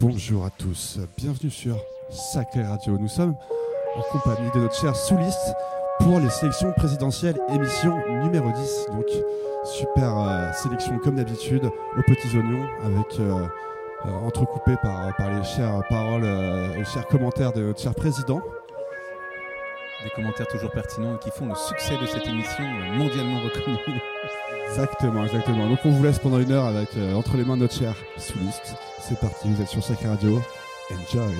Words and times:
bonjour 0.00 0.44
à 0.44 0.50
tous, 0.50 0.98
bienvenue 1.16 1.50
sur 1.50 1.76
Sacré 2.10 2.62
Radio. 2.62 2.98
Nous 2.98 3.08
sommes 3.08 3.34
en 3.96 4.02
compagnie 4.12 4.50
de 4.54 4.60
notre 4.60 4.74
cher 4.74 4.94
souliste 4.94 5.54
pour 6.00 6.20
les 6.20 6.30
sélections 6.30 6.72
présidentielles, 6.72 7.38
émission 7.52 7.96
numéro 8.22 8.50
10. 8.50 8.86
Donc, 8.92 9.06
super 9.64 10.16
euh, 10.18 10.52
sélection 10.52 10.98
comme 10.98 11.16
d'habitude 11.16 11.64
aux 11.64 12.02
petits 12.02 12.36
oignons 12.36 12.66
avec 12.84 13.20
euh, 13.20 13.46
euh, 14.06 14.10
entrecoupé 14.26 14.76
par, 14.82 15.14
par 15.16 15.30
les 15.30 15.44
chères 15.44 15.82
paroles 15.88 16.24
et 16.24 16.78
les 16.78 16.84
chers 16.84 17.06
commentaires 17.06 17.52
de 17.52 17.62
notre 17.62 17.80
cher 17.80 17.94
président. 17.94 18.40
Des 20.04 20.10
commentaires 20.10 20.46
toujours 20.46 20.70
pertinents 20.70 21.16
et 21.16 21.18
qui 21.18 21.30
font 21.30 21.46
le 21.46 21.56
succès 21.56 21.96
de 22.00 22.06
cette 22.06 22.26
émission 22.26 22.64
mondialement 22.96 23.40
reconnue. 23.40 24.00
Exactement, 24.68 25.24
exactement. 25.24 25.68
Donc 25.68 25.78
on 25.84 25.90
vous 25.90 26.02
laisse 26.02 26.18
pendant 26.18 26.38
une 26.38 26.52
heure 26.52 26.66
avec 26.66 26.90
entre 27.14 27.36
les 27.36 27.44
mains 27.44 27.56
de 27.56 27.62
notre 27.62 27.74
cher 27.74 27.94
souliste. 28.16 28.74
C'est 29.00 29.18
parti, 29.18 29.48
vous 29.48 29.60
êtes 29.62 29.68
sur 29.68 29.82
Sacré 29.82 30.08
Radio. 30.08 30.40
Enjoy. 30.90 31.34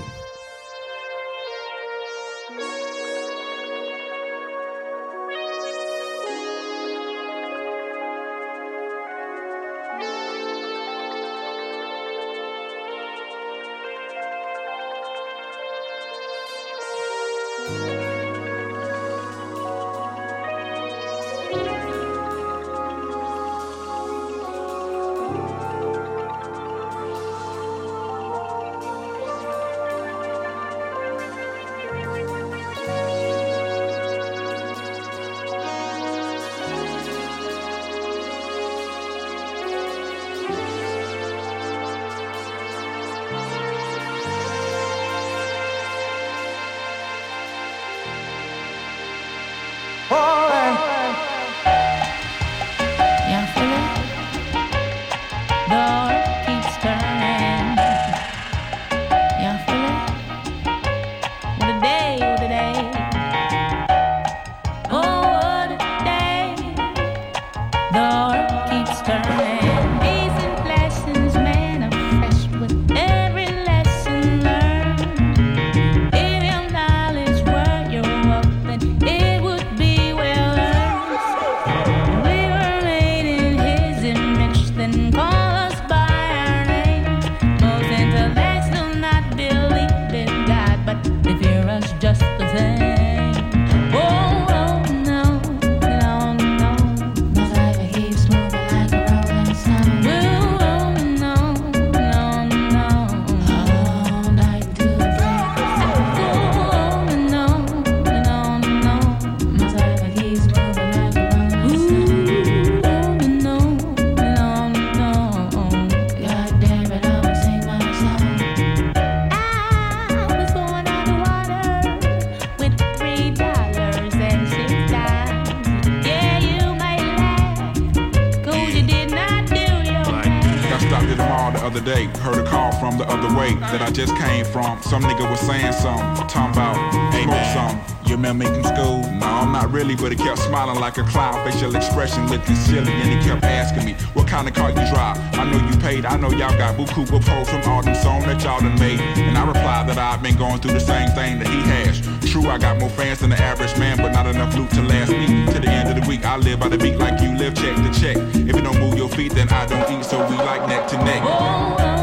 Looking 142.29 142.55
silly, 142.55 142.93
and 142.93 143.09
he 143.09 143.29
kept 143.29 143.45
asking 143.45 143.85
me, 143.85 143.95
what 144.15 144.27
kind 144.27 144.47
of 144.49 144.55
car 144.55 144.71
you 144.71 144.77
drive? 144.93 145.17
I 145.35 145.51
know 145.51 145.59
you 145.69 145.77
paid, 145.79 146.05
I 146.05 146.17
know 146.17 146.31
y'all 146.31 146.57
got 146.57 146.77
Buku 146.77 147.07
Pro 147.07 147.45
from 147.45 147.63
all 147.71 147.83
them 147.83 147.95
songs 147.95 148.25
that 148.25 148.43
y'all 148.43 148.61
done 148.61 148.79
made. 148.79 149.01
And 149.01 149.37
I 149.37 149.47
replied 149.47 149.89
that 149.89 149.99
I've 149.99 150.23
been 150.23 150.37
going 150.37 150.61
through 150.61 150.75
the 150.75 150.81
same 150.81 151.09
thing 151.11 151.39
that 151.39 151.49
he 151.49 151.61
has. 151.73 152.01
True, 152.31 152.49
I 152.49 152.59
got 152.59 152.79
more 152.79 152.91
fans 152.91 153.21
than 153.21 153.31
the 153.31 153.39
average 153.39 153.77
man, 153.79 153.97
but 153.97 154.13
not 154.13 154.27
enough 154.27 154.55
loot 154.55 154.71
to 154.71 154.83
last 154.83 155.11
me. 155.11 155.47
To 155.53 155.59
the 155.59 155.69
end 155.69 155.89
of 155.89 156.03
the 156.03 156.09
week, 156.09 156.25
I 156.25 156.37
live 156.37 156.61
by 156.61 156.69
the 156.69 156.79
beat 156.79 156.97
like 156.97 157.21
you 157.21 157.37
live 157.37 157.55
check 157.55 157.77
to 157.77 158.01
check. 158.01 158.17
If 158.35 158.55
you 158.57 158.63
don't 158.63 158.79
move 158.79 158.97
your 158.97 159.09
feet, 159.09 159.33
then 159.33 159.49
I 159.49 159.67
don't 159.67 159.91
eat, 159.91 160.05
so 160.05 160.19
we 160.29 160.37
like 160.37 160.69
neck 160.69 160.89
to 160.89 160.97
neck. 161.05 161.23
Oh, 161.25 161.98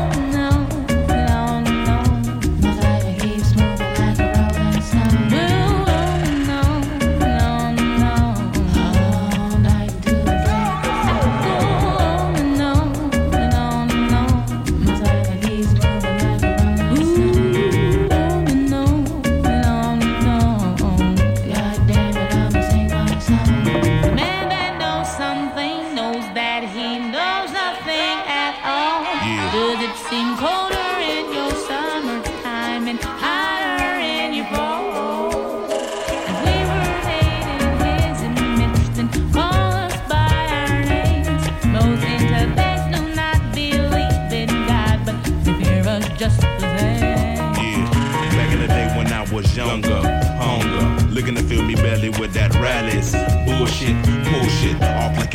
Oh, 49.65 49.75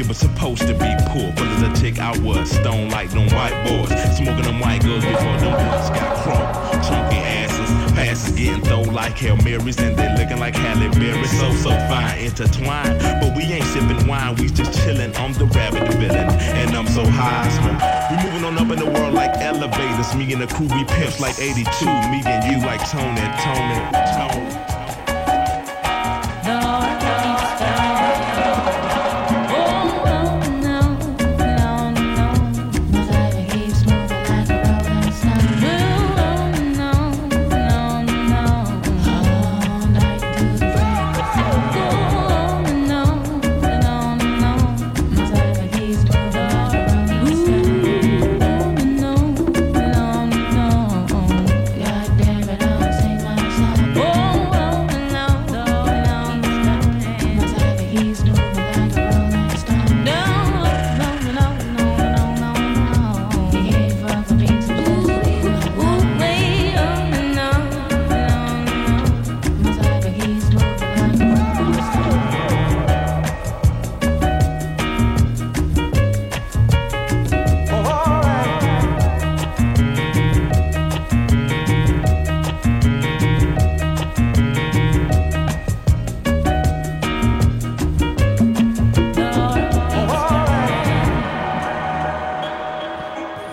it 0.00 0.08
was 0.08 0.18
supposed 0.18 0.62
to 0.62 0.72
be 0.72 0.94
poor. 1.08 1.30
But 1.36 1.46
as 1.46 1.62
a 1.62 1.80
chick, 1.80 1.98
I 1.98 2.16
was 2.20 2.50
stone 2.50 2.88
like 2.88 3.10
them 3.10 3.28
white 3.28 3.64
boys. 3.66 4.16
Smoking 4.16 4.42
them 4.42 4.60
white 4.60 4.82
girls 4.82 5.04
before 5.04 5.38
them 5.38 5.52
girls 5.52 5.90
got 5.90 6.16
chrome. 6.22 6.69
Getting 8.50 8.64
thrown 8.64 8.92
like 8.92 9.16
Hail 9.16 9.36
Marys, 9.36 9.78
and 9.78 9.96
they 9.96 10.12
looking 10.16 10.40
like 10.40 10.56
Halle 10.56 10.88
Berry. 10.98 11.24
So, 11.26 11.52
so 11.52 11.70
fine, 11.88 12.18
intertwined. 12.18 12.98
But 13.20 13.36
we 13.36 13.44
ain't 13.44 13.64
sipping 13.66 14.08
wine, 14.08 14.34
we 14.36 14.48
just 14.48 14.72
chilling. 14.82 15.14
I'm 15.16 15.32
the 15.34 15.46
rabbit, 15.46 15.86
villain, 15.94 16.28
and 16.30 16.76
I'm 16.76 16.88
so 16.88 17.04
high. 17.06 17.46
We 18.10 18.16
moving 18.28 18.44
on 18.44 18.58
up 18.58 18.76
in 18.76 18.84
the 18.84 18.90
world 18.90 19.14
like 19.14 19.36
elevators. 19.36 20.16
Me 20.16 20.32
and 20.32 20.42
the 20.42 20.48
crew, 20.48 20.66
we 20.66 20.84
pimps 20.84 21.20
like 21.20 21.38
82. 21.38 21.62
Me 22.10 22.22
and 22.26 22.42
you 22.50 22.66
like 22.66 22.80
Tony, 22.90 23.20
Tony, 23.38 24.58
Tony. 24.58 24.69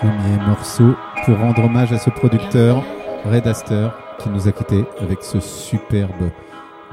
Morceau 0.04 0.96
pour 1.26 1.38
rendre 1.38 1.64
hommage 1.64 1.92
à 1.92 1.98
ce 1.98 2.10
producteur, 2.10 2.84
Red 3.26 3.48
Aster, 3.48 3.90
qui 4.20 4.30
nous 4.30 4.48
a 4.48 4.52
quittés 4.52 4.86
avec 5.00 5.24
ce 5.24 5.40
superbe 5.40 6.32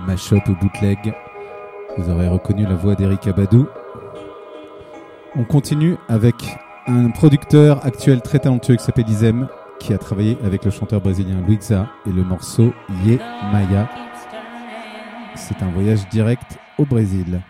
mashup 0.06 0.48
bootleg. 0.60 1.14
Vous 1.96 2.10
aurez 2.10 2.28
reconnu 2.28 2.64
la 2.64 2.74
voix 2.74 2.94
d'Eric 2.94 3.26
Abadou. 3.26 3.66
On 5.36 5.44
continue 5.44 5.96
avec 6.08 6.34
un 6.86 7.10
producteur 7.10 7.84
actuel 7.84 8.20
très 8.20 8.38
talentueux 8.38 8.76
qui 8.76 8.84
s'appelle 8.84 9.08
Izem, 9.08 9.48
qui 9.78 9.92
a 9.92 9.98
travaillé 9.98 10.38
avec 10.44 10.64
le 10.64 10.70
chanteur 10.70 11.00
brésilien 11.00 11.40
Luiza 11.46 11.86
et 12.06 12.10
le 12.10 12.22
morceau 12.22 12.72
Ye 13.04 13.18
Maya. 13.52 13.88
C'est 15.34 15.62
un 15.62 15.70
voyage 15.70 16.08
direct 16.08 16.58
au 16.78 16.84
Brésil. 16.84 17.40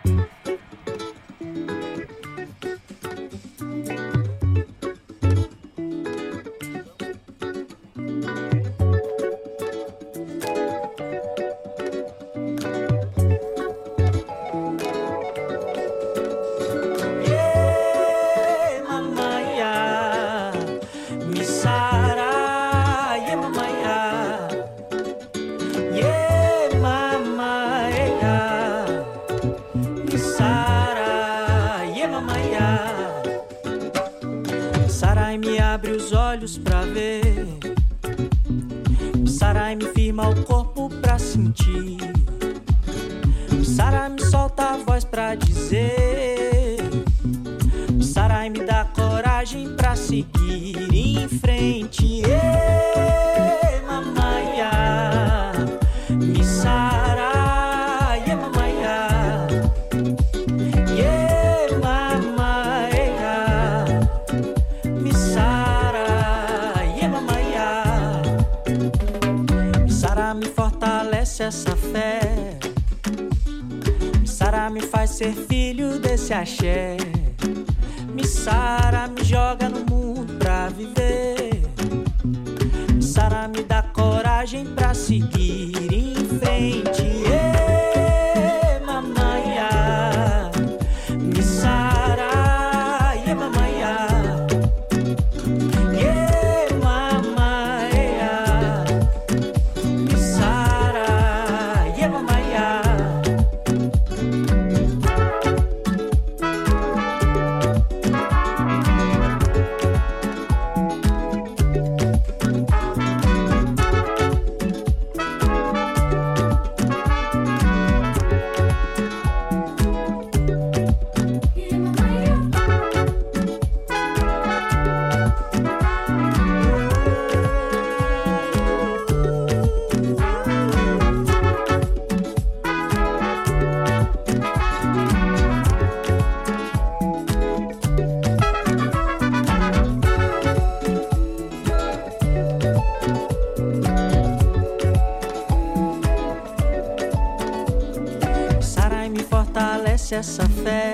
Essa 150.15 150.47
fé. 150.63 150.93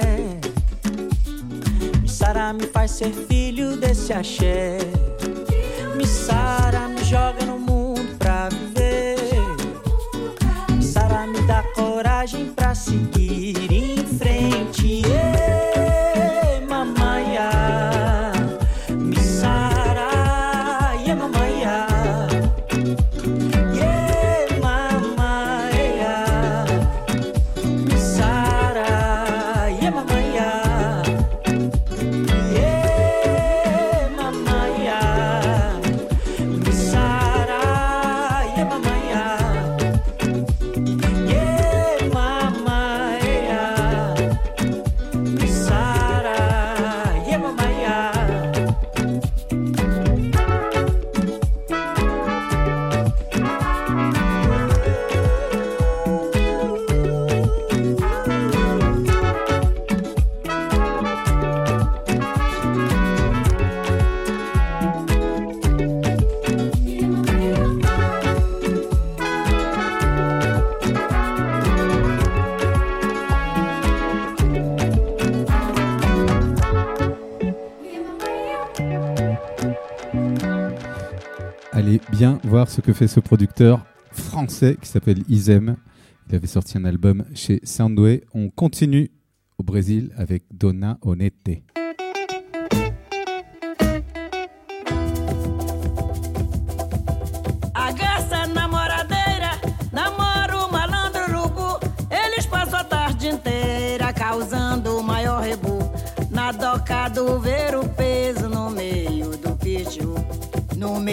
Sara 2.07 2.51
me 2.53 2.65
faz 2.65 2.91
ser 2.91 3.13
filho 3.13 3.77
desse 3.77 4.11
axé. 4.11 4.70
Ce 82.69 82.81
que 82.81 82.93
fait 82.93 83.07
ce 83.07 83.19
producteur 83.19 83.85
français 84.11 84.77
qui 84.81 84.87
s'appelle 84.87 85.23
Izem. 85.29 85.77
Il 86.29 86.35
avait 86.35 86.47
sorti 86.47 86.77
un 86.77 86.85
album 86.85 87.25
chez 87.33 87.59
Soundway. 87.63 88.23
On 88.33 88.49
continue 88.49 89.11
au 89.57 89.63
Brésil 89.63 90.11
avec 90.15 90.43
Dona 90.51 90.97
Onete. 91.01 91.63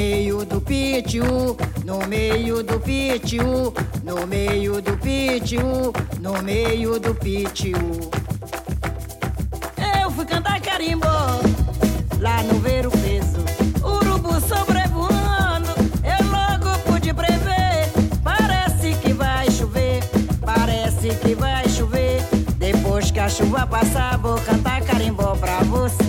meio 0.09 0.43
do 0.47 0.59
pitiu, 0.59 1.55
no 1.85 1.99
meio 2.07 2.63
do 2.63 2.81
pitiu, 2.81 3.75
no 4.03 4.27
meio 4.27 4.81
do 4.81 4.97
pitiu, 4.97 5.93
no 6.19 6.43
meio 6.43 6.99
do 6.99 7.15
pitiu. 7.15 7.77
Eu 10.01 10.11
fui 10.11 10.25
cantar 10.25 10.61
carimbó 10.63 11.41
lá 12.21 12.43
no 12.45 12.59
ver 12.59 12.87
o 12.87 12.91
peso, 12.91 13.45
urubu 13.85 14.41
sobrevoando, 14.41 15.73
eu 16.03 16.21
logo 16.37 16.79
pude 16.87 17.13
prever. 17.13 17.93
Parece 18.25 18.95
que 19.03 19.13
vai 19.13 19.51
chover, 19.51 20.03
parece 20.41 21.11
que 21.17 21.35
vai 21.35 21.69
chover. 21.69 22.23
Depois 22.57 23.11
que 23.11 23.21
a 23.21 23.29
chuva 23.29 23.67
passar, 23.67 24.17
vou 24.17 24.39
cantar 24.39 24.81
carimbó 24.81 25.37
pra 25.37 25.59
você. 25.65 26.08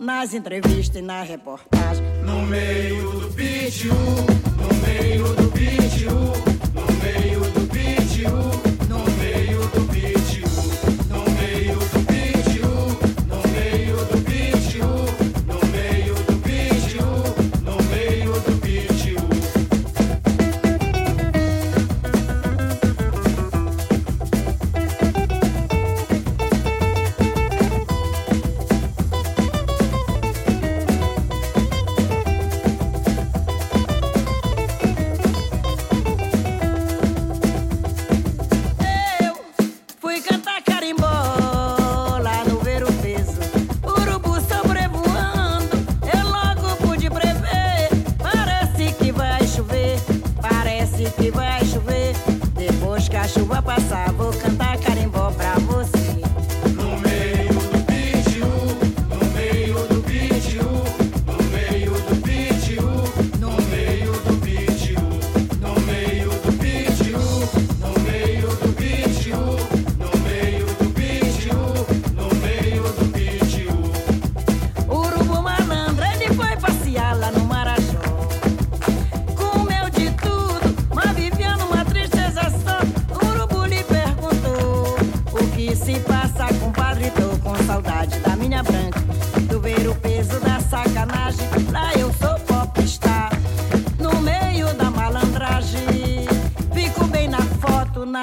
nas 0.00 0.32
entrevistas 0.32 0.96
e 0.96 1.02
na 1.02 1.22
reportagem. 1.22 2.04
No 2.24 2.40
meio 2.46 3.12
do 3.12 3.28
vídeo, 3.30 3.94
no 3.94 4.86
meio 4.86 5.34
do 5.34 5.50
vídeo. 5.50 6.49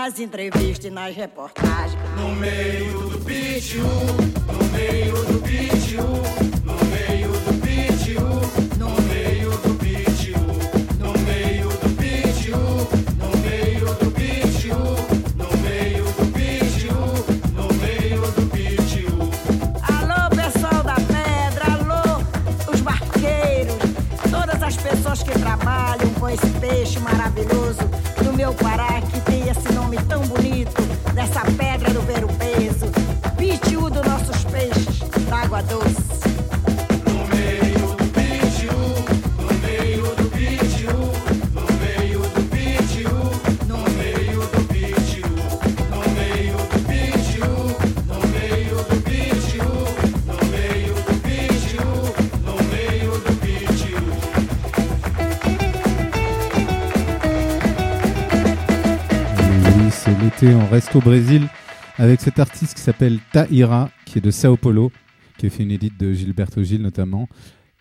nas 0.07 0.19
entrevistas 0.21 0.85
e 0.85 0.89
nas 0.89 1.13
reportagens. 1.13 1.99
No 2.15 2.33
meio 2.35 3.09
do 3.09 3.19
pitiu, 3.19 3.83
no 3.83 4.63
meio 4.71 5.13
do 5.25 5.41
pitiu. 5.41 6.46
on 60.67 60.71
reste 60.71 60.95
au 60.95 60.99
Brésil 60.99 61.47
avec 61.97 62.19
cet 62.19 62.39
artiste 62.39 62.75
qui 62.75 62.81
s'appelle 62.81 63.19
Taira, 63.31 63.89
qui 64.05 64.17
est 64.17 64.21
de 64.21 64.31
Sao 64.31 64.57
Paulo, 64.57 64.91
qui 65.37 65.45
a 65.45 65.49
fait 65.49 65.63
une 65.63 65.71
édite 65.71 65.97
de 65.99 66.11
Gilberto 66.13 66.61
Gil 66.61 66.81
notamment. 66.81 67.29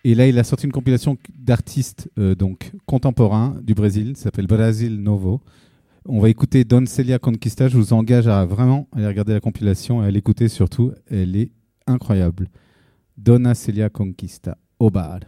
Et 0.05 0.15
là, 0.15 0.27
il 0.27 0.39
a 0.39 0.45
sorti 0.45 0.67
une 0.67 0.73
compilation 0.73 1.17
d'artistes 1.37 2.09
euh, 2.19 2.35
donc 2.35 2.73
contemporains 2.87 3.57
du 3.63 3.75
Brésil, 3.75 4.13
ça 4.17 4.25
s'appelle 4.25 4.47
Brasil 4.47 5.01
Novo. 5.01 5.41
On 6.05 6.21
va 6.21 6.29
écouter 6.29 6.65
Don 6.65 6.87
Celia 6.87 7.19
Conquista. 7.19 7.69
Je 7.69 7.77
vous 7.77 7.93
engage 7.93 8.29
à 8.29 8.45
vraiment 8.45 8.89
aller 8.95 9.07
regarder 9.07 9.33
la 9.33 9.41
compilation 9.41 10.05
et 10.05 10.07
à 10.07 10.11
l'écouter 10.11 10.49
surtout. 10.49 10.93
Elle 11.11 11.37
est 11.37 11.51
incroyable. 11.87 12.49
Dona 13.17 13.55
Celia 13.55 13.89
Conquista, 13.91 14.57
au 14.79 14.91
bar. 14.91 15.21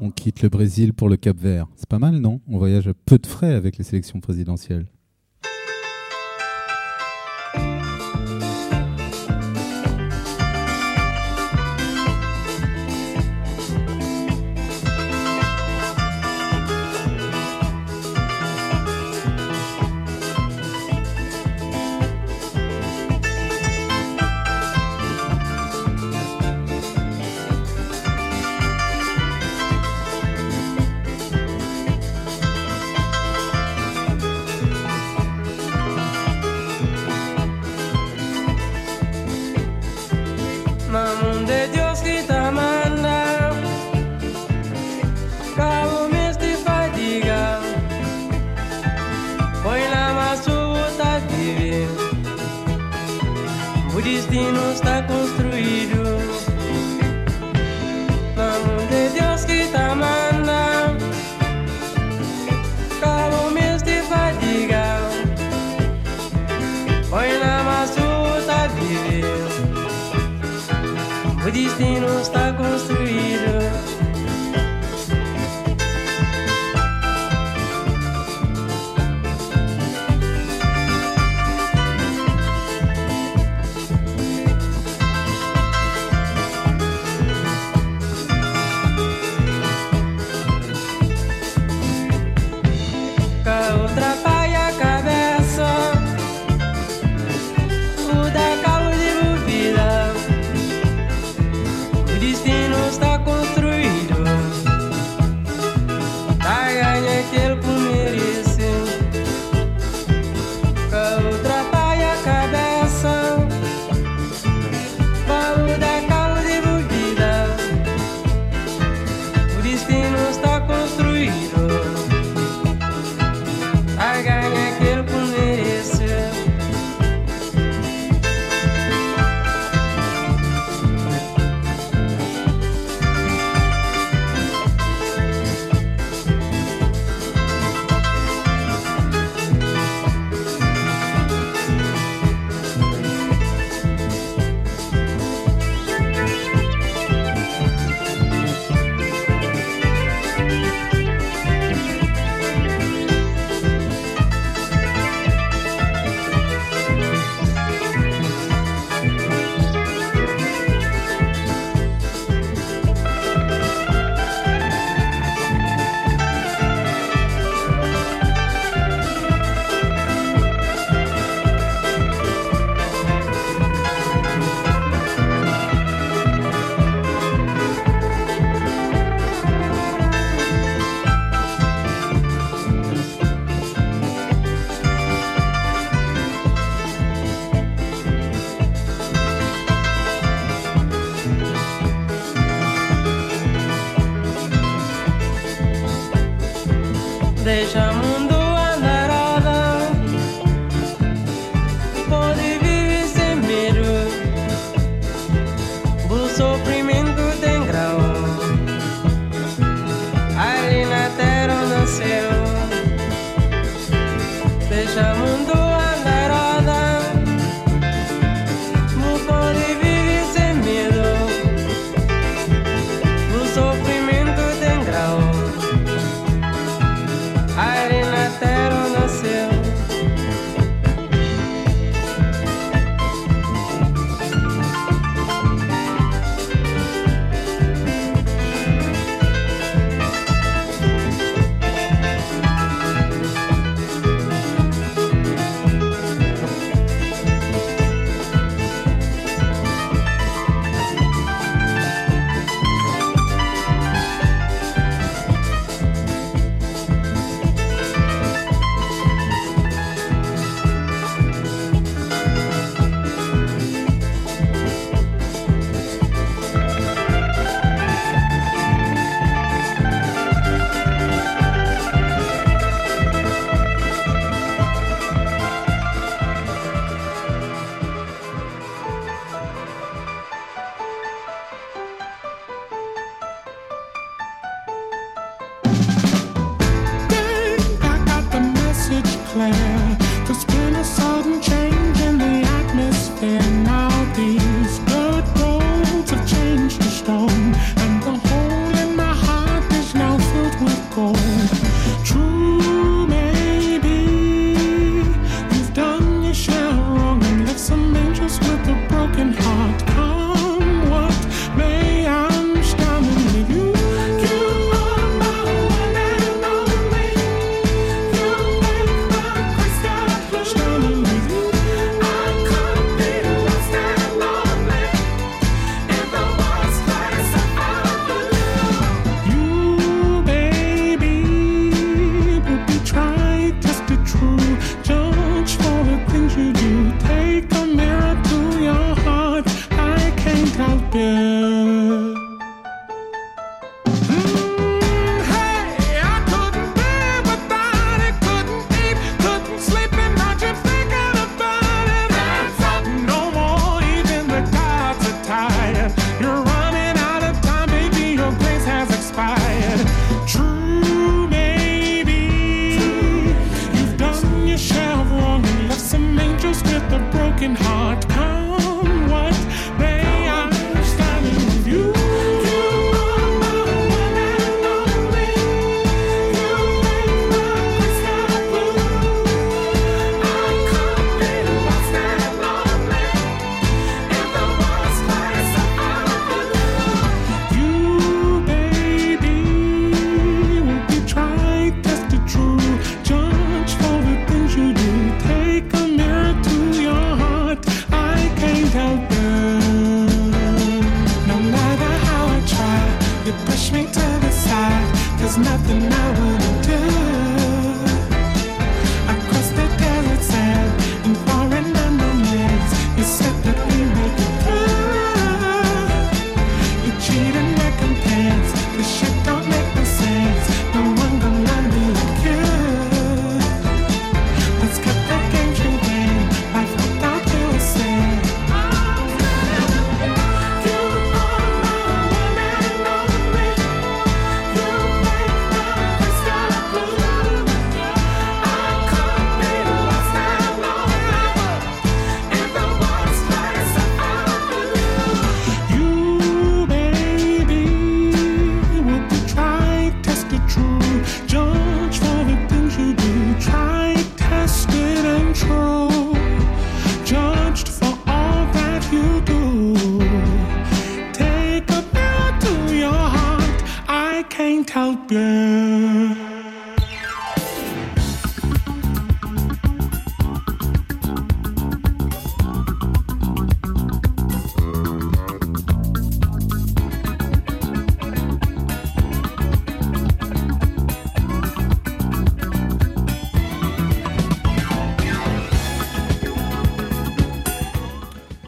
On 0.00 0.10
quitte 0.10 0.42
le 0.42 0.48
Brésil 0.48 0.92
pour 0.92 1.08
le 1.08 1.16
Cap 1.16 1.36
Vert. 1.36 1.66
C'est 1.76 1.88
pas 1.88 1.98
mal, 1.98 2.16
non? 2.16 2.40
On 2.48 2.58
voyage 2.58 2.88
à 2.88 2.94
peu 2.94 3.18
de 3.18 3.26
frais 3.26 3.54
avec 3.54 3.78
les 3.78 3.84
sélections 3.84 4.20
présidentielles. 4.20 4.86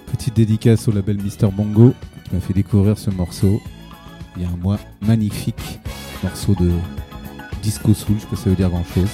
Petite 0.07 0.35
dédicace 0.35 0.89
au 0.89 0.93
label 0.93 1.19
Mister 1.23 1.49
Bongo 1.53 1.95
qui 2.25 2.35
m'a 2.35 2.41
fait 2.41 2.53
découvrir 2.53 2.99
ce 2.99 3.11
morceau 3.11 3.61
il 4.37 4.43
y 4.43 4.45
a 4.45 4.49
un 4.49 4.57
mois 4.57 4.79
magnifique 5.01 5.81
morceau 6.27 6.57
de 6.59 6.73
disco 7.63 7.95
soul, 7.95 8.17
je 8.17 8.23
sais 8.23 8.27
pas 8.27 8.37
ça 8.37 8.51
veut 8.51 8.57
dire 8.57 8.69
grand 8.69 8.85
chose. 8.93 9.11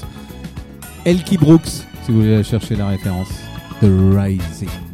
Elkie 1.04 1.36
Brooks, 1.36 1.66
si 1.66 2.10
vous 2.10 2.22
voulez 2.22 2.42
chercher 2.42 2.74
la 2.74 2.88
référence, 2.88 3.28
The 3.80 3.88
Rising. 4.14 4.91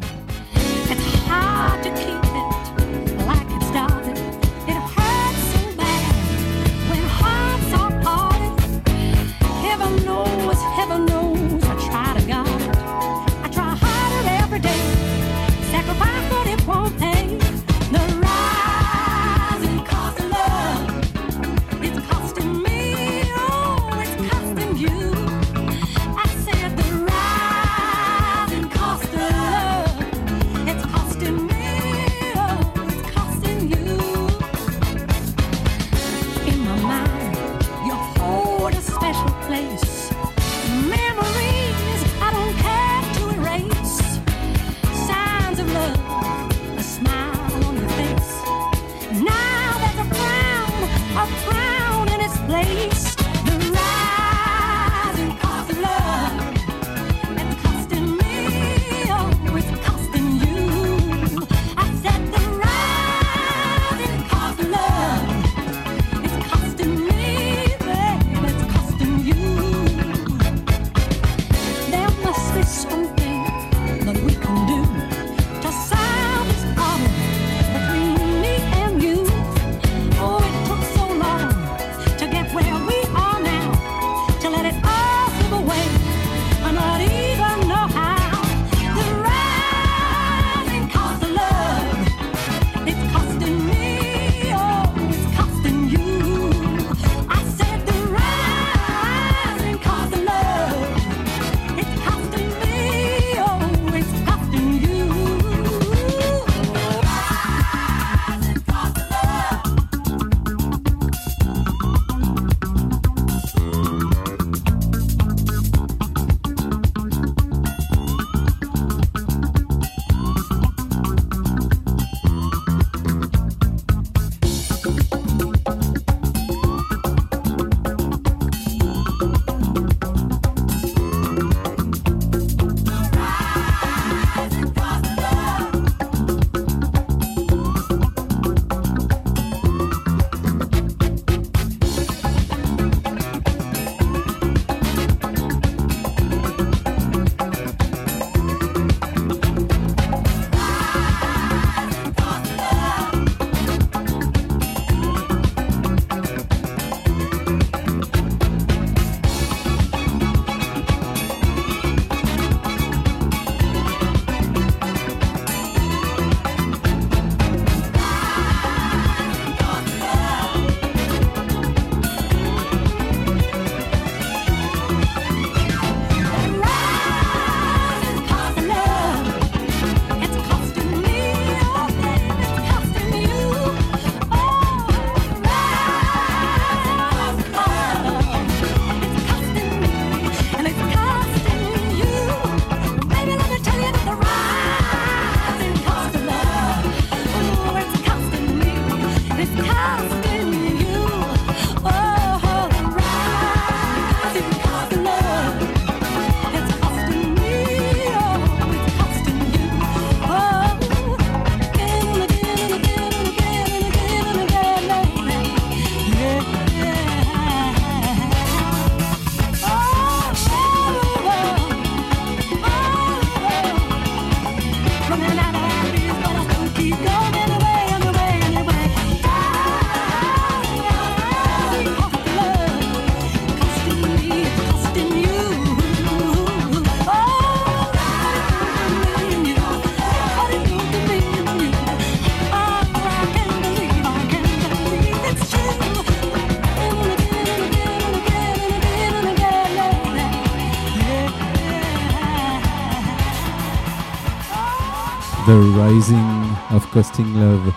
Rising 255.89 256.43
of 256.75 256.87
Costing 256.91 257.33
Love. 257.39 257.73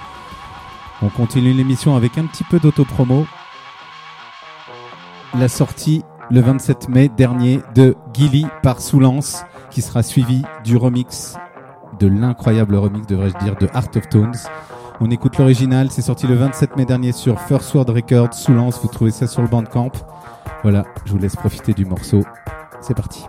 On 1.00 1.08
continue 1.08 1.54
l'émission 1.54 1.96
avec 1.96 2.18
un 2.18 2.26
petit 2.26 2.44
peu 2.44 2.58
d'autopromo. 2.58 3.24
La 5.38 5.48
sortie 5.48 6.04
le 6.30 6.42
27 6.42 6.90
mai 6.90 7.08
dernier 7.08 7.60
de 7.74 7.96
Gilly 8.12 8.44
par 8.62 8.82
Soulance, 8.82 9.44
qui 9.70 9.80
sera 9.80 10.02
suivi 10.02 10.42
du 10.62 10.76
remix, 10.76 11.36
de 12.00 12.06
l'incroyable 12.06 12.76
remix, 12.76 13.06
devrais-je 13.06 13.38
dire, 13.38 13.56
de 13.56 13.68
Art 13.72 13.88
of 13.96 14.06
Tones. 14.10 14.36
On 15.00 15.10
écoute 15.10 15.38
l'original, 15.38 15.90
c'est 15.90 16.02
sorti 16.02 16.26
le 16.26 16.34
27 16.34 16.76
mai 16.76 16.84
dernier 16.84 17.12
sur 17.12 17.40
First 17.40 17.74
Word 17.74 17.86
Records, 17.88 18.34
Soulance, 18.34 18.78
vous 18.82 18.88
trouvez 18.88 19.10
ça 19.10 19.26
sur 19.26 19.40
le 19.40 19.48
Bandcamp. 19.48 19.92
Voilà, 20.62 20.84
je 21.06 21.12
vous 21.12 21.18
laisse 21.18 21.36
profiter 21.36 21.72
du 21.72 21.86
morceau. 21.86 22.22
C'est 22.82 22.94
parti. 22.94 23.24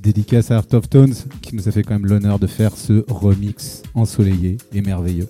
Dédicace 0.00 0.50
à 0.50 0.56
Art 0.56 0.66
of 0.72 0.88
Tones 0.88 1.14
qui 1.42 1.54
nous 1.54 1.68
a 1.68 1.72
fait 1.72 1.82
quand 1.82 1.92
même 1.92 2.06
l'honneur 2.06 2.38
de 2.38 2.46
faire 2.46 2.74
ce 2.74 3.04
remix 3.08 3.82
ensoleillé 3.94 4.56
et 4.72 4.80
merveilleux. 4.80 5.28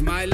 My 0.00 0.26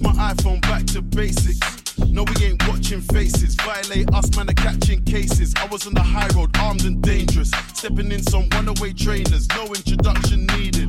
my 0.00 0.12
iPhone 0.32 0.60
back 0.62 0.84
to 0.86 1.02
basics. 1.02 1.58
No, 1.98 2.24
we 2.24 2.46
ain't 2.46 2.68
watching 2.68 3.00
faces. 3.00 3.54
Violate 3.56 4.12
us, 4.14 4.34
man, 4.36 4.48
are 4.48 4.54
catching 4.54 5.02
cases. 5.04 5.54
I 5.56 5.66
was 5.66 5.86
on 5.86 5.94
the 5.94 6.02
high 6.02 6.28
road, 6.34 6.56
armed 6.58 6.84
and 6.84 7.02
dangerous. 7.02 7.50
Stepping 7.74 8.10
in 8.12 8.22
some 8.22 8.48
runaway 8.52 8.92
trainers, 8.92 9.46
no 9.50 9.66
introduction 9.66 10.46
needed. 10.46 10.88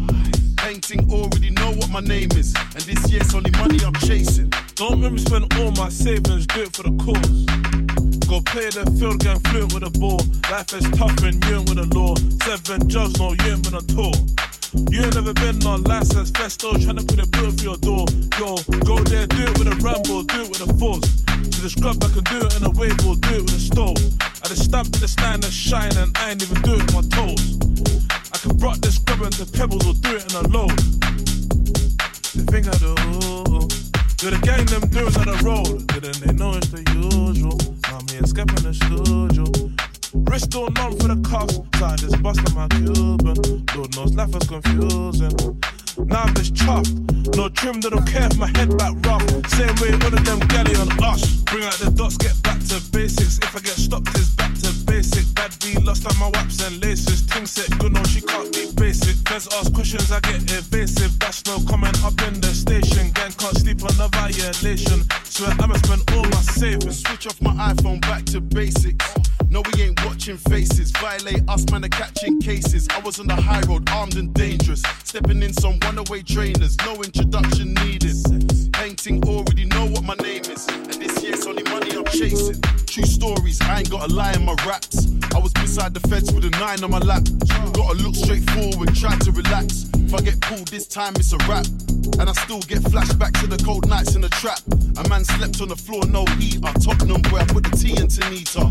Painting 0.57 1.11
already 1.11 1.49
know 1.49 1.71
what 1.71 1.89
my 1.89 2.01
name 2.01 2.29
is. 2.33 2.53
And 2.55 2.83
this 2.83 3.11
year's 3.11 3.33
only 3.33 3.51
money 3.51 3.79
I'm 3.83 3.93
chasing. 3.95 4.51
Don't 4.75 5.01
make 5.01 5.11
me 5.13 5.19
spend 5.19 5.53
all 5.55 5.71
my 5.71 5.89
savings, 5.89 6.47
do 6.47 6.61
it 6.61 6.75
for 6.75 6.83
the 6.83 6.95
cause. 7.03 7.90
Go 8.32 8.39
play 8.39 8.71
the 8.71 8.88
field, 8.95 9.19
gang 9.19 9.43
fluent 9.51 9.75
with 9.75 9.84
a 9.84 9.91
ball. 9.99 10.23
Life 10.47 10.71
is 10.71 10.88
tough 10.95 11.19
and 11.19 11.36
you 11.43 11.59
ain't 11.59 11.67
with 11.67 11.84
the 11.84 11.88
law. 11.91 12.15
Seven 12.47 12.88
jobs, 12.88 13.19
no, 13.19 13.36
you 13.36 13.51
ain't 13.51 13.59
been 13.59 13.75
on 13.75 13.84
tour. 13.91 14.15
You 14.88 15.03
ain't 15.03 15.19
never 15.19 15.36
been 15.36 15.59
on 15.67 15.84
license, 15.84 16.32
festo, 16.32 16.71
tryna 16.79 17.03
put 17.03 17.19
a 17.19 17.27
bill 17.27 17.51
for 17.51 17.59
your 17.59 17.75
door. 17.84 18.07
Yo, 18.39 18.55
go 18.88 19.03
there, 19.03 19.27
do 19.27 19.43
it 19.51 19.59
with 19.59 19.67
a 19.67 19.75
ramble, 19.84 20.23
do 20.23 20.47
it 20.47 20.47
with 20.47 20.63
a 20.63 20.71
force. 20.79 21.03
To 21.27 21.59
the 21.59 21.67
scrub, 21.67 21.99
I 21.99 22.07
can 22.07 22.23
do 22.23 22.39
it 22.39 22.55
in 22.55 22.63
a 22.63 22.71
wave 22.71 22.95
or 23.03 23.19
do 23.19 23.36
it 23.36 23.43
with 23.43 23.51
a 23.51 23.59
stove. 23.59 23.99
I 24.23 24.47
just 24.47 24.63
stamp 24.63 24.95
to 24.95 24.99
the 25.03 25.11
stand 25.11 25.43
and 25.43 25.51
shine 25.51 25.91
and 25.99 26.15
I 26.15 26.32
ain't 26.32 26.39
even 26.39 26.63
do 26.63 26.79
it 26.79 26.88
with 26.88 26.95
my 26.95 27.03
toes. 27.11 27.59
I 28.32 28.39
can 28.39 28.55
rock 28.63 28.79
this 28.79 28.95
scrub 28.95 29.27
into 29.27 29.43
pebbles 29.43 29.84
or 29.84 29.91
do 29.99 30.15
it 30.15 30.23
in 30.32 30.39
a 30.39 30.47
load. 30.47 30.79
The 32.32 32.47
thing 32.47 32.63
I 32.63 32.75
do, 32.79 32.95
do 34.23 34.25
the 34.32 34.39
gang 34.39 34.63
them 34.71 34.88
do 34.88 35.03
it 35.03 35.19
on 35.19 35.27
the 35.27 35.36
road. 35.43 35.84
Didn't 35.91 36.23
they 36.23 36.32
know 36.32 36.55
it's 36.55 36.71
the 36.71 36.79
usual? 36.95 37.70
And 37.91 38.27
Skep 38.27 38.47
in 38.55 38.63
the 38.63 38.73
studio. 38.73 39.43
Wrist 40.31 40.55
all 40.55 40.69
numb 40.79 40.95
for 40.95 41.11
the 41.11 41.19
cuffs, 41.27 41.59
so 41.75 41.85
I 41.85 41.95
just 41.97 42.23
bust 42.23 42.39
on 42.47 42.55
my 42.55 42.67
Cuban. 42.71 43.35
Lord 43.75 43.91
knows 43.95 44.15
life 44.15 44.31
was 44.31 44.47
confusing. 44.47 45.35
Now 46.07 46.23
I'm 46.23 46.33
just 46.35 46.55
chuffed. 46.55 47.35
No 47.35 47.49
trim, 47.49 47.81
they 47.81 47.89
don't 47.89 48.07
care 48.07 48.31
if 48.31 48.37
my 48.37 48.47
head 48.55 48.77
back 48.77 48.95
rough. 49.03 49.27
Same 49.51 49.75
way 49.83 49.91
all 49.91 50.07
of 50.07 50.23
them 50.23 50.39
galley 50.47 50.75
on 50.79 50.87
us. 51.03 51.43
Bring 51.51 51.67
out 51.67 51.75
the 51.83 51.91
dots, 51.91 52.15
get 52.15 52.35
back 52.43 52.63
to 52.71 52.79
basics. 52.95 53.39
If 53.43 53.55
I 53.55 53.59
get 53.59 53.75
stopped, 53.75 54.07
it's 54.15 54.31
back 54.39 54.55
to 54.63 54.71
basic. 54.87 55.27
Bad 55.35 55.51
B 55.59 55.75
lost 55.83 56.07
on 56.07 56.15
my 56.15 56.31
waps 56.31 56.63
and 56.63 56.79
laces. 56.79 57.27
Ting 57.27 57.45
set 57.45 57.75
good, 57.77 57.91
no, 57.91 58.03
she 58.07 58.21
can't 58.21 58.51
be 58.55 58.71
basic. 58.71 59.19
Feds 59.27 59.51
ask 59.59 59.73
questions, 59.73 60.11
I 60.11 60.19
get 60.21 60.47
evasive. 60.47 61.19
That's 61.19 61.43
no 61.45 61.59
comment 61.67 61.99
up 62.07 62.15
in 62.23 62.39
the 62.39 62.55
station. 62.55 63.11
Gang 63.11 63.35
can't 63.35 63.57
sleep 63.59 63.83
on 63.83 63.95
a 63.99 64.07
violation. 64.15 65.03
Swear 65.27 65.51
I'ma 65.59 65.75
spend 65.83 66.03
all 66.15 66.23
my 66.31 66.40
savings. 66.62 67.01
Switch 67.01 67.26
off 67.26 67.41
my 67.41 67.53
iPhone 67.74 67.99
back 68.01 68.24
to 68.26 68.39
basics. 68.39 69.03
No, 69.49 69.64
we 69.74 69.82
ain't 69.82 70.05
watching 70.05 70.38
faces. 70.38 70.91
Violate 70.91 71.43
us, 71.49 71.66
man, 71.72 71.84
are 71.84 71.89
catching 71.89 72.39
cases. 72.39 72.88
I 72.91 72.99
was 72.99 73.20
on 73.20 73.26
the 73.26 73.36
high 73.36 73.62
road, 73.62 73.89
armed 73.89 74.16
and 74.16 74.32
dangerous. 74.34 74.84
Stepping 75.03 75.41
in 75.41 75.53
some 75.53 75.80
runaway 75.80 76.22
trainers, 76.22 76.78
no 76.86 76.93
introduction 77.01 77.74
needed. 77.84 78.16
Painting 78.74 79.24
already 79.28 79.66
know 79.66 79.88
what 79.88 80.03
my 80.03 80.16
name 80.22 80.43
is. 80.53 80.68
And 80.68 80.93
this 81.01 81.24
year's 81.24 81.47
only 81.47 81.64
money 81.64 81.91
I'm 81.97 82.05
chasing. 82.05 82.62
Stories, 83.22 83.61
I 83.61 83.78
ain't 83.78 83.91
got 83.91 84.09
a 84.09 84.11
lie 84.11 84.34
in 84.34 84.43
my 84.43 84.55
raps. 84.65 85.05
I 85.36 85.38
was 85.38 85.53
beside 85.53 85.93
the 85.93 85.99
feds 86.09 86.34
with 86.34 86.43
a 86.43 86.49
nine 86.57 86.84
on 86.84 86.89
my 86.89 86.97
lap. 86.97 87.22
Gotta 87.72 87.93
look 88.01 88.15
straight 88.15 88.41
forward, 88.49 88.95
try 88.95 89.15
to 89.15 89.32
relax. 89.32 89.86
If 89.93 90.15
I 90.15 90.22
get 90.22 90.41
pulled 90.41 90.69
this 90.69 90.88
time, 90.88 91.13
it's 91.17 91.32
a 91.32 91.38
wrap. 91.47 91.67
And 92.17 92.28
I 92.28 92.34
still 92.34 92.61
get 92.61 92.80
flashbacks 92.80 93.39
to 93.41 93.45
the 93.45 93.61
cold 93.63 93.88
nights 93.88 94.15
in 94.15 94.22
the 94.22 94.30
trap. 94.30 94.57
A 94.97 95.07
man 95.07 95.24
slept 95.24 95.61
on 95.61 95.67
the 95.67 95.76
floor, 95.76 96.03
no 96.07 96.26
heater. 96.41 96.74
Tottenham, 96.82 97.22
where 97.30 97.43
I 97.43 97.45
put 97.45 97.63
the 97.63 97.78
tea 97.78 97.93
into 98.01 98.28
Nita. 98.32 98.61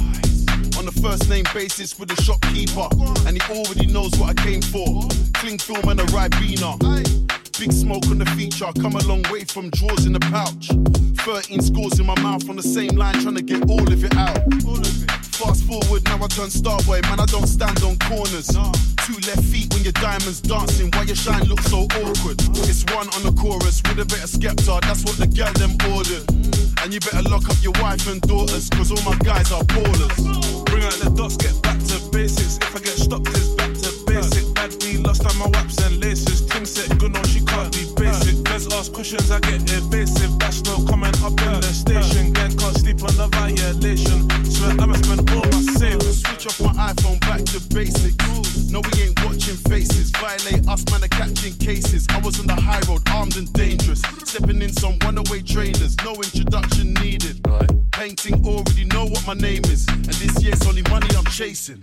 On 0.78 0.84
the 0.84 0.98
first 1.00 1.30
name 1.30 1.44
basis 1.54 1.96
with 1.96 2.08
the 2.08 2.20
shopkeeper. 2.20 2.88
And 3.28 3.40
he 3.40 3.42
already 3.54 3.86
knows 3.86 4.10
what 4.18 4.30
I 4.30 4.42
came 4.42 4.62
for. 4.62 5.06
Cling 5.34 5.58
film 5.58 5.88
and 5.88 6.00
a 6.00 6.04
Ribena. 6.06 7.29
Big 7.58 7.72
smoke 7.72 8.06
on 8.08 8.18
the 8.18 8.26
feature, 8.36 8.64
I 8.64 8.72
come 8.72 8.94
a 8.96 9.04
long 9.06 9.22
way 9.30 9.44
from 9.44 9.70
drawers 9.70 10.06
in 10.06 10.12
the 10.12 10.20
pouch. 10.20 10.68
13 11.24 11.60
scores 11.60 11.98
in 12.00 12.06
my 12.06 12.18
mouth 12.20 12.48
on 12.48 12.56
the 12.56 12.62
same 12.62 12.96
line, 12.96 13.14
trying 13.20 13.34
to 13.34 13.42
get 13.42 13.68
all 13.68 13.80
of 13.80 14.04
it 14.04 14.16
out. 14.16 14.40
Fast 15.36 15.64
forward, 15.64 16.04
now 16.04 16.16
I 16.16 16.28
turn 16.28 16.48
starboy, 16.48 17.02
man, 17.02 17.20
I 17.20 17.26
don't 17.26 17.46
stand 17.46 17.82
on 17.82 17.96
corners. 18.08 18.48
Two 18.48 19.16
left 19.28 19.44
feet 19.44 19.72
when 19.72 19.82
your 19.84 19.96
diamonds 20.00 20.40
dancing, 20.40 20.90
why 20.92 21.02
your 21.04 21.16
shine 21.16 21.44
looks 21.44 21.66
so 21.66 21.84
awkward. 22.00 22.40
It's 22.68 22.84
one 22.96 23.08
on 23.12 23.22
the 23.24 23.32
chorus 23.36 23.82
with 23.84 24.00
a 24.00 24.06
bit 24.08 24.24
of 24.24 24.30
Skepta, 24.30 24.80
that's 24.80 25.04
what 25.04 25.16
the 25.16 25.28
girl 25.28 25.52
them 25.60 25.76
ordered. 25.92 26.24
And 26.80 26.94
you 26.94 27.00
better 27.00 27.22
lock 27.28 27.48
up 27.48 27.60
your 27.60 27.76
wife 27.80 28.08
and 28.08 28.20
daughters, 28.22 28.70
cause 28.70 28.88
all 28.88 29.02
my 29.04 29.16
guys 29.20 29.52
are 29.52 29.64
ballers. 29.64 30.16
Bring 30.64 30.84
out 30.84 30.96
the 30.96 31.12
dots, 31.12 31.36
get 31.36 31.60
back 31.62 31.76
to 31.92 32.00
basics. 32.08 32.56
If 32.56 32.76
I 32.76 32.80
get 32.80 32.96
stopped, 32.96 33.28
it's 33.28 33.52
back 33.52 33.72
to 33.84 33.92
basic. 34.08 34.48
Bad 34.54 34.72
B 34.80 34.96
lost 34.96 35.28
on 35.28 35.36
my 35.36 35.48
waps 35.52 35.76
and 35.84 36.00
laces. 36.00 36.40
Ting 36.48 36.64
set 36.64 36.96
good, 36.98 37.12
be 37.12 37.20
basic. 38.80 38.92
Ask 38.92 38.92
questions, 38.92 39.30
I 39.30 39.40
get 39.40 39.62
evasive. 39.72 40.38
That's 40.38 40.62
no 40.64 40.84
comment 40.86 41.22
up 41.22 41.32
in 41.32 41.60
the 41.60 41.72
station. 41.72 42.32
Gang 42.32 42.56
can't 42.56 42.76
sleep 42.76 43.02
on 43.02 43.14
the 43.16 43.28
violation. 43.28 44.28
Swear 44.44 44.72
I'ma 44.80 44.94
spend 44.94 45.30
all 45.30 45.44
my 45.44 45.62
savings. 45.78 46.22
Switch 46.22 46.46
off 46.46 46.60
my 46.60 46.92
iPhone 46.92 47.20
back 47.20 47.44
to 47.52 47.60
basics. 47.74 48.70
No, 48.70 48.80
we 48.80 49.02
ain't 49.02 49.24
watching 49.24 49.56
faces. 49.68 50.10
Violate 50.10 50.66
us, 50.68 50.84
man, 50.90 51.04
are 51.04 51.08
catching 51.08 51.54
cases. 51.54 52.06
I 52.10 52.18
was 52.20 52.40
on 52.40 52.46
the 52.46 52.54
high 52.54 52.80
road, 52.88 53.02
armed 53.10 53.36
and 53.36 53.52
dangerous. 53.52 54.02
Stepping 54.24 54.62
in 54.62 54.72
some 54.72 54.98
runaway 55.04 55.42
trainers, 55.42 55.96
no 56.04 56.14
introduction 56.14 56.94
needed. 56.94 57.40
Painting 57.92 58.46
already 58.46 58.84
know 58.84 59.06
what 59.06 59.26
my 59.26 59.34
name 59.34 59.64
is. 59.66 59.86
And 59.88 60.04
this 60.04 60.42
year's 60.42 60.66
only 60.66 60.82
money 60.90 61.08
I'm 61.16 61.24
chasing. 61.26 61.80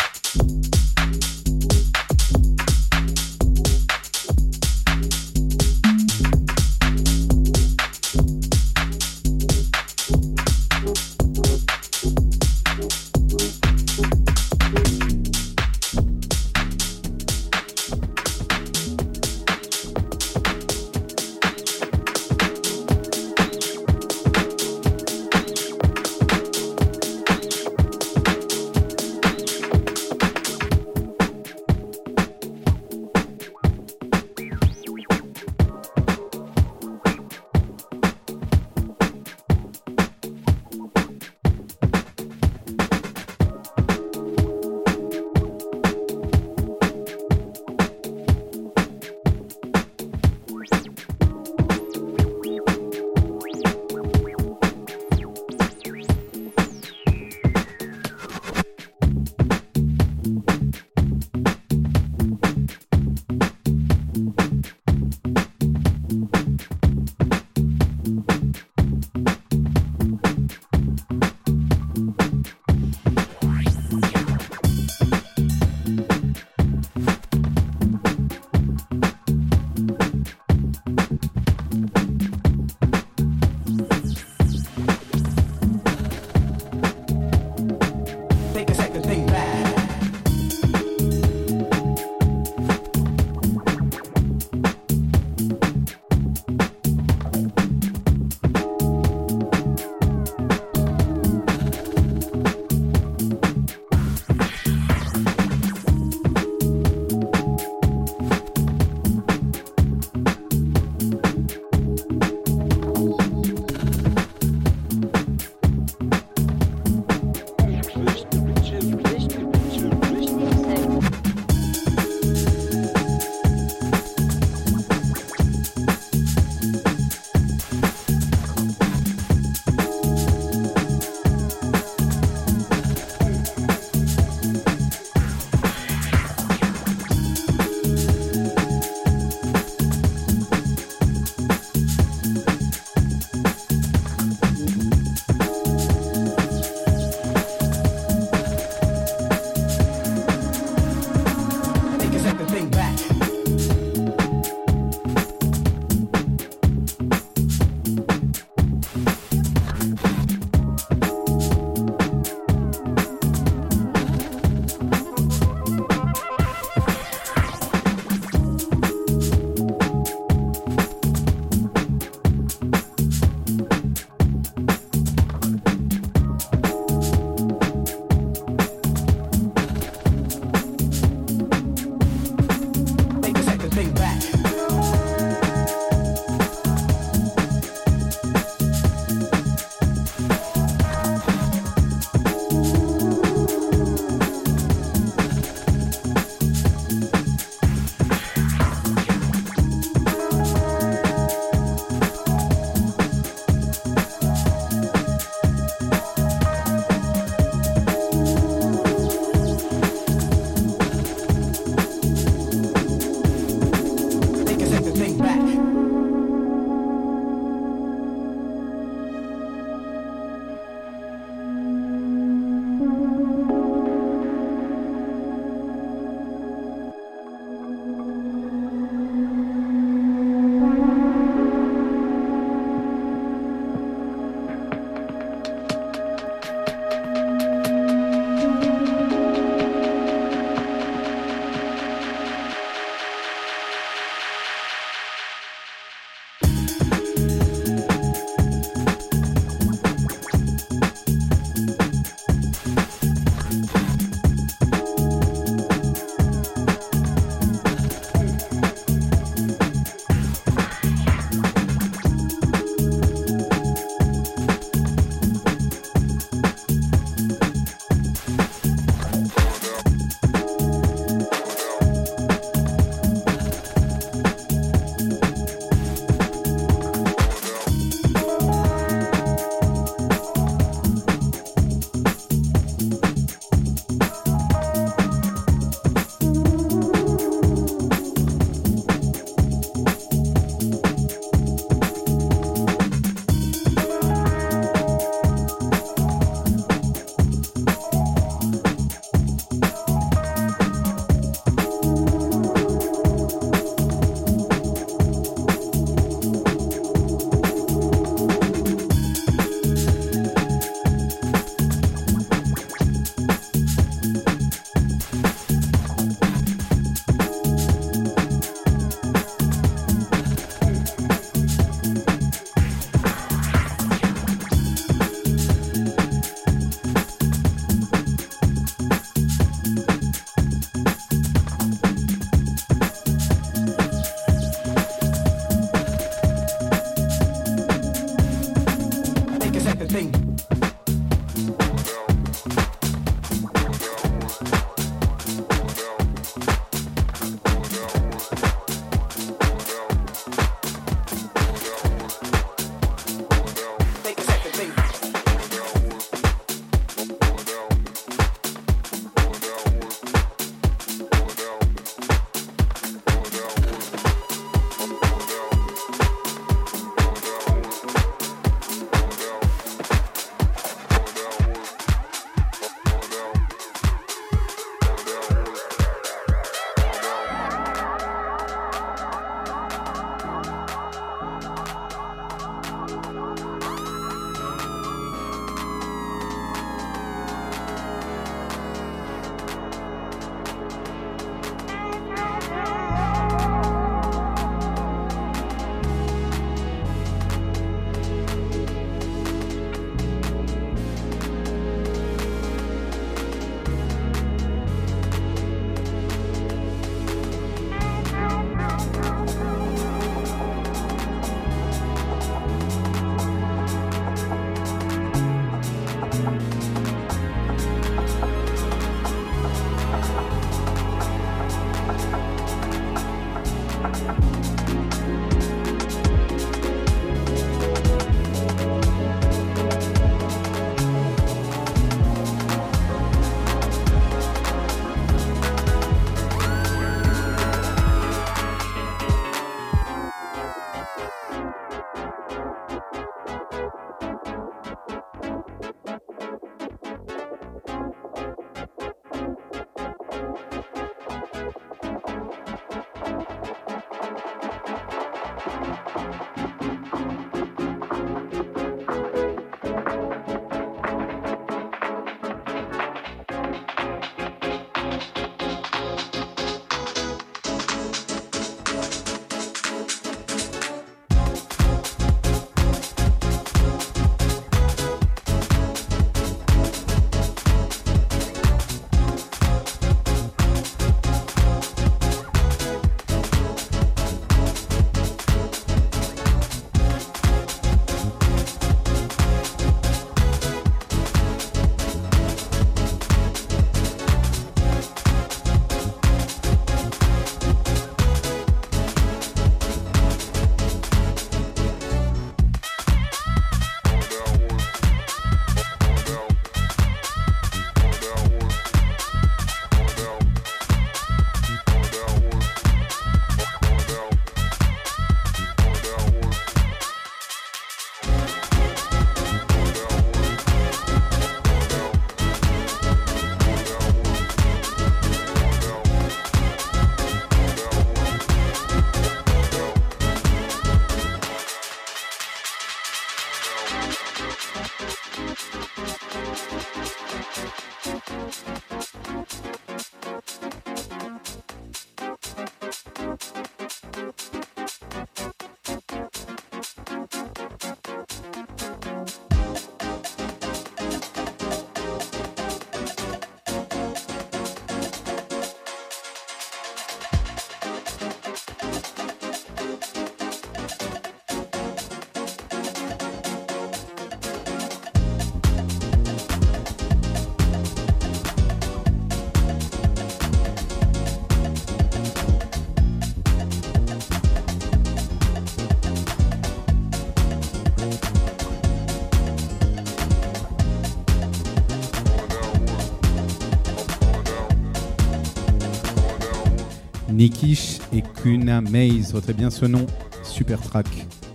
Nikish 587.18 587.80
et 587.91 588.03
Kuna 588.22 588.61
Maze. 588.61 589.13
Retenez 589.13 589.34
bien 589.34 589.49
ce 589.49 589.65
nom. 589.65 589.86
Super 590.24 590.61
track. 590.61 590.88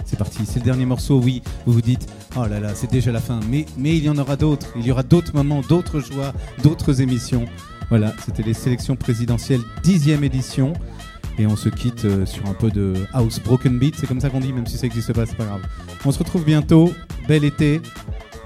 C'est 0.05 0.16
parti, 0.16 0.45
c'est 0.47 0.61
le 0.61 0.64
dernier 0.64 0.87
morceau. 0.87 1.20
Oui, 1.20 1.43
vous 1.66 1.72
vous 1.72 1.83
dites, 1.83 2.07
oh 2.37 2.47
là 2.47 2.61
là, 2.61 2.74
c'est 2.74 2.91
déjà 2.91 3.11
la 3.11 3.20
fin. 3.20 3.41
Mais, 3.51 3.66
il 3.78 4.05
y 4.05 4.09
en 4.09 4.16
aura 4.16 4.37
d'autres. 4.37 4.68
Il 4.76 4.87
y 4.87 4.93
aura 4.93 5.03
d'autres 5.03 5.35
moments, 5.35 5.61
d'autres 5.62 6.01
joies, 6.01 6.33
d'autres 6.62 7.01
émissions. 7.01 7.47
Voilà, 7.89 8.14
c'était 8.24 8.43
les 8.43 8.55
sélections 8.55 8.95
présidentielles, 8.95 9.62
dixième 9.83 10.22
édition. 10.22 10.74
Et 11.39 11.47
on 11.47 11.57
se 11.57 11.70
quitte 11.70 12.05
euh, 12.05 12.26
sur 12.26 12.47
un 12.47 12.53
peu 12.53 12.70
de 12.70 12.95
house 13.14 13.41
broken 13.41 13.78
beat, 13.78 13.97
c'est 13.99 14.07
comme 14.07 14.20
ça 14.20 14.28
qu'on 14.28 14.41
dit, 14.41 14.53
même 14.53 14.66
si 14.66 14.76
ça 14.76 14.83
n'existe 14.83 15.14
pas, 15.14 15.24
c'est 15.24 15.37
pas 15.37 15.47
grave. 15.47 15.62
On 16.05 16.12
se 16.12 16.18
retrouve 16.18 16.45
bientôt. 16.45 16.93
Bel 17.26 17.45
été. 17.45 17.80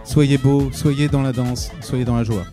Soyez 0.04 0.38
beaux, 0.38 0.70
soyez 0.72 1.08
dans 1.08 1.22
la 1.22 1.32
danse, 1.32 1.72
soyez 1.80 2.04
dans 2.04 2.16
la 2.16 2.22
joie. 2.22 2.44